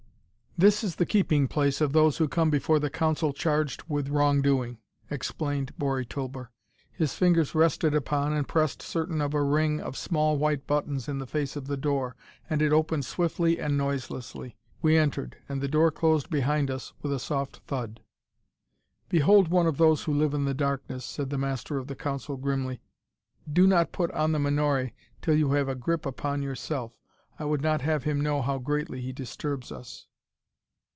[0.57, 4.41] "This is the keeping place of those who come before the Council charged with wrong
[4.43, 4.77] doing,"
[5.09, 6.51] explained Bori Tulber.
[6.91, 11.17] His fingers rested upon and pressed certain of a ring of small white buttons in
[11.19, 12.15] the face of the door,
[12.49, 14.55] and it opened swiftly and noiselessly.
[14.83, 18.01] We entered, and the door closed behind us with a soft thud.
[19.09, 22.35] "Behold one of those who live in the darkness," said the Master of the Council
[22.37, 22.81] grimly.
[23.51, 26.91] "Do not put on the menore until you have a grip upon yourself:
[27.39, 30.05] I would not have him know how greatly he disturbs us."